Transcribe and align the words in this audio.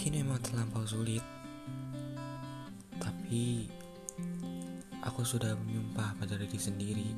Mungkin 0.00 0.24
memang 0.24 0.40
terlampau 0.40 0.80
sulit, 0.88 1.20
tapi 2.96 3.68
aku 5.04 5.20
sudah 5.28 5.52
menyumpah 5.60 6.16
pada 6.16 6.40
diri 6.40 6.56
sendiri 6.56 7.12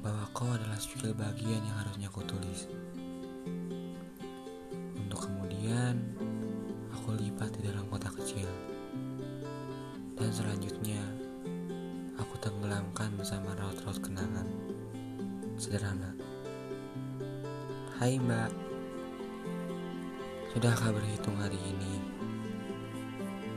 bahwa 0.00 0.24
kau 0.32 0.48
adalah 0.48 0.80
skill 0.80 1.12
bagian 1.12 1.60
yang 1.60 1.76
harusnya 1.84 2.08
aku 2.08 2.24
tulis. 2.24 2.64
Untuk 4.96 5.28
kemudian 5.28 6.00
aku 6.96 7.12
lipat 7.20 7.60
di 7.60 7.68
dalam 7.68 7.84
kotak 7.92 8.16
kecil. 8.24 8.48
Dan 10.16 10.32
selanjutnya 10.32 11.04
aku 12.16 12.40
tenggelamkan 12.40 13.12
bersama 13.20 13.52
raut-raut 13.60 14.00
kenangan. 14.00 14.48
Sederhana. 15.60 16.08
Hai 18.00 18.16
mbak, 18.16 18.67
sudahkah 20.48 20.96
berhitung 20.96 21.36
hari 21.36 21.60
ini? 21.60 22.00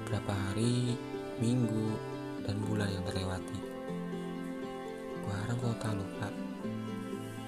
Berapa 0.03 0.33
hari, 0.51 0.99
minggu, 1.39 1.95
dan 2.43 2.59
bulan 2.67 2.91
yang 2.91 3.03
terlewati? 3.07 3.59
Kuharap 5.23 5.55
kau 5.63 5.75
tak 5.79 5.95
lupa, 5.95 6.27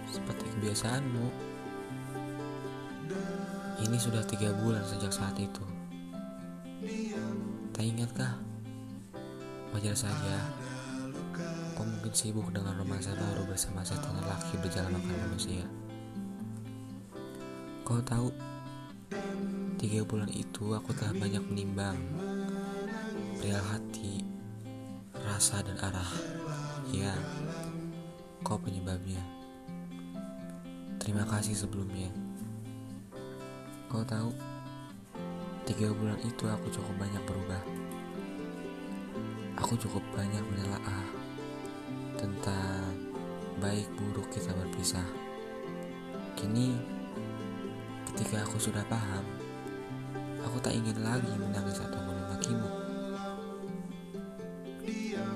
seperti 0.08 0.48
kebiasaanmu. 0.48 1.28
Ini 3.84 3.98
sudah 4.00 4.24
tiga 4.24 4.56
bulan 4.64 4.80
sejak 4.88 5.12
saat 5.12 5.36
itu. 5.36 5.66
Tak 7.76 7.84
ingatkah? 7.84 8.40
Wajar 9.76 9.98
saja, 9.98 10.38
kau 11.76 11.84
mungkin 11.84 12.14
sibuk 12.16 12.48
dengan 12.54 12.80
romansa 12.80 13.12
baru 13.18 13.44
bersama 13.44 13.84
setan 13.84 14.16
lelaki 14.24 14.56
berjalan 14.64 14.96
makan 14.96 15.18
manusia. 15.28 15.66
Kau 17.84 18.00
tahu, 18.00 18.32
tiga 19.84 20.00
bulan 20.08 20.32
itu 20.32 20.72
aku 20.72 20.96
telah 20.96 21.12
banyak 21.12 21.44
menimbang 21.44 22.00
perihal 23.36 23.60
hati, 23.68 24.24
rasa 25.12 25.60
dan 25.60 25.76
arah. 25.84 26.08
Ya, 26.88 27.12
kau 28.48 28.56
penyebabnya. 28.56 29.20
Terima 31.04 31.28
kasih 31.28 31.52
sebelumnya. 31.60 32.08
Kau 33.92 34.08
tahu, 34.08 34.32
tiga 35.68 35.92
bulan 35.92 36.16
itu 36.24 36.48
aku 36.48 36.72
cukup 36.72 36.96
banyak 37.04 37.24
berubah. 37.28 37.64
Aku 39.68 39.76
cukup 39.76 40.04
banyak 40.16 40.48
menelaah 40.48 41.08
tentang 42.16 42.88
baik 43.60 43.92
buruk 44.00 44.32
kita 44.32 44.56
berpisah. 44.56 45.04
Kini, 46.40 46.72
ketika 48.08 48.48
aku 48.48 48.56
sudah 48.64 48.88
paham, 48.88 49.28
aku 50.44 50.58
tak 50.60 50.76
ingin 50.76 51.00
lagi 51.02 51.32
menangis 51.40 51.80
atau 51.80 52.00
memakimu. 52.04 52.70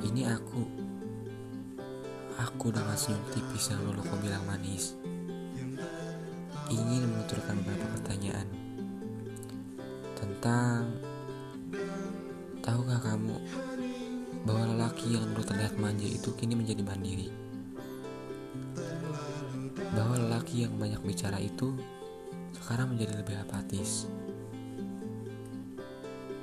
Ini 0.03 0.21
aku. 0.29 0.63
Aku 2.37 2.69
dengan 2.69 2.93
senyum 2.93 3.23
tipis 3.33 3.73
yang 3.73 3.81
dulu 3.81 4.05
kau 4.05 4.19
bilang 4.21 4.45
manis. 4.45 4.93
Ingin 6.67 7.07
menuturkan 7.07 7.57
beberapa 7.63 7.87
pertanyaan 7.97 8.47
tentang 10.19 10.85
tahukah 12.61 12.99
kamu 12.99 13.39
bahwa 14.43 14.63
lelaki 14.75 15.15
yang 15.15 15.25
dulu 15.31 15.43
terlihat 15.47 15.79
manja 15.79 16.05
itu 16.05 16.29
kini 16.35 16.53
menjadi 16.53 16.83
mandiri. 16.83 17.29
Bahwa 19.95 20.19
lelaki 20.19 20.67
yang 20.67 20.75
banyak 20.75 21.01
bicara 21.01 21.39
itu 21.39 21.73
sekarang 22.59 22.93
menjadi 22.93 23.23
lebih 23.23 23.35
apatis. 23.47 24.05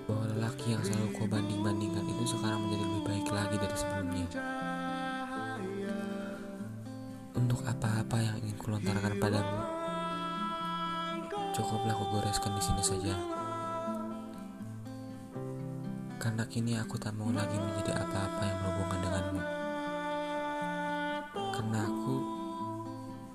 Bahwa 0.05 0.25
lelaki 0.37 0.77
yang 0.77 0.83
selalu 0.85 1.17
kau 1.17 1.25
banding-bandingkan 1.25 2.05
itu 2.05 2.37
sekarang 2.37 2.61
menjadi 2.69 2.85
lebih 2.85 3.03
baik 3.09 3.27
lagi 3.33 3.57
dari 3.57 3.77
sebelumnya. 3.77 4.27
Untuk 7.35 7.61
apa-apa 7.65 8.17
yang 8.21 8.37
ingin 8.45 8.57
kulontarkan 8.61 9.17
padamu, 9.17 9.59
cukuplah 11.57 11.95
aku 11.97 12.05
goreskan 12.13 12.53
di 12.53 12.63
sini 12.63 12.83
saja. 12.85 13.15
Karena 16.21 16.45
kini 16.49 16.77
aku 16.81 16.97
tak 16.97 17.13
mau 17.17 17.29
lagi 17.33 17.57
menjadi 17.57 18.01
apa-apa 18.01 18.43
yang 18.45 18.59
berhubungan 18.65 19.01
denganmu. 19.05 19.43
Karena 21.53 21.81
aku, 21.85 22.17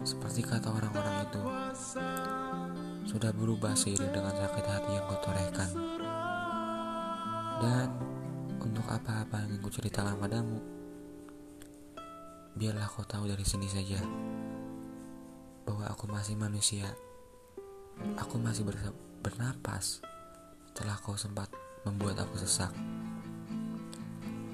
seperti 0.06 0.42
kata 0.46 0.70
orang-orang 0.74 1.16
itu, 1.26 1.42
sudah 3.10 3.34
berubah 3.34 3.74
seiring 3.74 4.14
dengan 4.14 4.34
sakit 4.38 4.66
hati 4.66 4.92
yang 4.94 5.06
kau 5.06 5.22
torehkan. 5.22 5.70
Dan 7.60 7.92
untuk 8.64 8.88
apa-apa 8.88 9.44
yang 9.44 9.52
ingin 9.52 9.68
kuceritakan 9.68 10.16
padamu, 10.16 10.64
biarlah 12.56 12.88
kau 12.88 13.04
tahu 13.04 13.28
dari 13.28 13.44
sini 13.44 13.68
saja 13.68 14.00
bahwa 15.68 15.84
aku 15.92 16.08
masih 16.08 16.40
manusia. 16.40 16.88
Aku 18.16 18.40
masih 18.40 18.64
ber- 18.64 18.96
bernapas 19.20 20.00
setelah 20.72 20.96
kau 21.04 21.20
sempat 21.20 21.52
membuat 21.84 22.24
aku 22.24 22.40
sesak. 22.40 22.72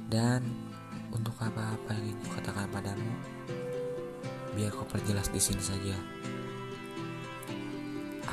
Dan 0.10 0.42
untuk 1.14 1.38
apa-apa 1.38 1.94
yang 1.94 2.10
ingin 2.10 2.20
kukatakan 2.26 2.74
padamu, 2.74 3.14
biar 4.58 4.74
kau 4.74 4.90
perjelas 4.90 5.30
di 5.30 5.38
sini 5.38 5.62
saja. 5.62 5.94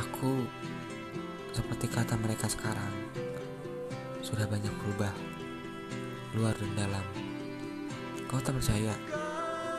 Aku 0.00 0.48
seperti 1.52 1.92
kata 1.92 2.16
mereka 2.16 2.48
sekarang 2.48 3.20
sudah 4.32 4.48
banyak 4.48 4.72
berubah, 4.80 5.12
luar 6.32 6.56
dan 6.56 6.72
dalam. 6.72 7.04
Kau 8.24 8.40
tak 8.40 8.56
percaya? 8.56 8.96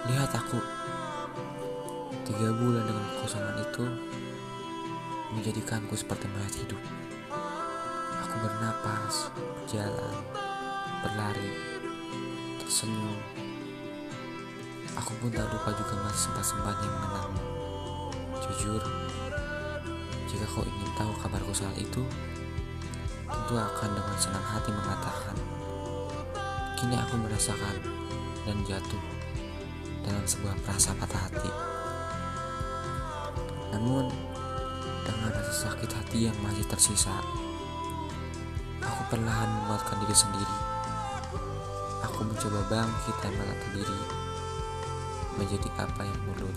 Lihat 0.05 0.29
aku. 0.29 0.61
Tiga 2.21 2.53
bulan 2.53 2.85
dengan 2.85 3.01
kekosongan 3.17 3.57
itu 3.65 3.85
menjadikanku 5.33 5.97
seperti 5.97 6.29
mayat 6.37 6.53
hidup. 6.53 6.77
Aku 8.29 8.35
bernapas, 8.45 9.33
berjalan, 9.33 10.21
berlari, 11.01 11.49
tersenyum. 12.61 13.17
Aku 15.01 15.17
pun 15.17 15.33
tak 15.33 15.49
lupa 15.49 15.73
juga 15.73 15.97
masih 16.05 16.29
sempat-sempatnya 16.29 16.89
mengenalmu. 16.93 17.41
Jujur, 18.37 18.85
jika 20.29 20.45
kau 20.45 20.61
ingin 20.61 20.93
tahu 20.93 21.09
kabarku 21.25 21.57
saat 21.57 21.73
itu, 21.73 22.05
tentu 23.33 23.57
akan 23.57 23.89
dengan 23.97 24.17
senang 24.21 24.45
hati 24.45 24.69
mengatakan, 24.69 25.35
kini 26.77 26.95
aku 26.95 27.17
merasakan 27.17 27.75
dan 28.45 28.57
jatuh 28.63 29.03
dalam 30.05 30.23
sebuah 30.23 30.53
perasa 30.61 30.93
patah 30.95 31.21
hati. 31.27 31.51
Namun, 33.73 34.07
dengan 35.03 35.33
rasa 35.33 35.67
sakit 35.67 35.89
hati 35.89 36.29
yang 36.29 36.37
masih 36.45 36.63
tersisa, 36.69 37.17
aku 38.79 39.01
perlahan 39.09 39.49
menguatkan 39.63 39.97
diri 40.05 40.15
sendiri. 40.15 40.57
Aku 42.05 42.21
mencoba 42.23 42.61
bangkit 42.69 43.15
dan 43.25 43.33
menata 43.33 43.67
diri 43.73 44.01
menjadi 45.33 45.69
apa 45.81 46.05
yang 46.05 46.19
dulu 46.29 46.47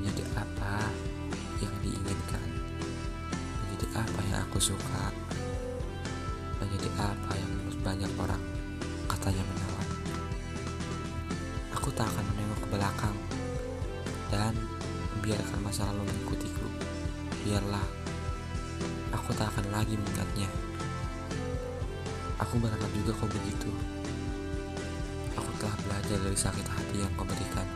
Menjadi 0.00 0.24
apa 0.32 0.88
yang 1.60 1.74
diinginkan. 1.84 2.48
Menjadi 3.68 3.86
apa 4.00 4.20
yang 4.32 4.40
aku 4.48 4.56
suka. 4.56 5.12
Menjadi 6.56 6.88
apa 6.96 7.36
yang 7.36 7.50
menurut 7.52 7.76
banyak 7.84 8.12
orang 8.16 8.40
katanya 9.12 9.44
menawan. 9.44 9.88
Aku 11.76 11.92
tak 11.92 12.08
akan 12.08 12.24
menengok 12.32 12.64
ke 12.64 12.68
belakang 12.72 13.16
dan 14.32 14.56
membiarkan 15.12 15.60
masa 15.60 15.84
lalu 15.92 16.08
mengikutiku. 16.08 16.64
Biarlah, 17.44 17.84
aku 19.12 19.36
tak 19.36 19.52
akan 19.52 19.68
lagi 19.68 20.00
mengingatnya. 20.00 20.48
Aku 22.40 22.56
berharap 22.56 22.88
juga 22.96 23.12
kau 23.20 23.28
begitu. 23.28 23.68
Aku 25.36 25.52
telah 25.60 25.76
belajar 25.84 26.16
dari 26.24 26.38
sakit 26.40 26.64
hati 26.64 26.96
yang 27.04 27.12
kau 27.20 27.28
berikan. 27.28 27.68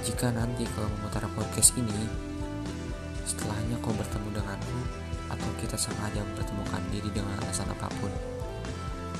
Jika 0.00 0.32
nanti 0.32 0.64
kau 0.72 0.88
memutar 0.96 1.28
podcast 1.36 1.76
ini, 1.76 2.08
setelahnya 3.28 3.76
kau 3.84 3.92
bertemu 3.92 4.32
denganku 4.32 4.80
atau 5.28 5.50
kita 5.60 5.76
sengaja 5.76 6.24
mempertemukan 6.24 6.80
diri 6.88 7.12
dengan 7.12 7.36
alasan 7.44 7.68
apa 7.68 7.84
pun, 8.00 8.08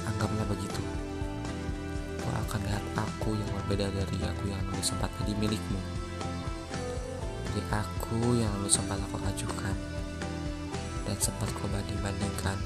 anggaplah 0.08 0.48
begitu. 0.48 0.80
Kau 2.24 2.32
akan 2.32 2.60
lihat 2.64 2.84
aku 2.96 3.36
yang 3.36 3.50
berbeda 3.60 3.92
dari 3.92 4.18
aku 4.24 4.48
yang 4.48 4.60
dulu 4.72 4.80
sempat 4.80 5.12
jadi 5.20 5.36
milikmu. 5.36 5.80
Dari 7.52 7.62
aku 7.76 8.40
yang 8.40 8.48
lalu 8.56 8.72
sempat 8.72 8.96
aku 9.04 9.20
ajukan 9.36 9.76
dan 11.04 11.16
sempat 11.20 11.52
kau 11.60 11.68
banding-bandingkan 11.68 12.56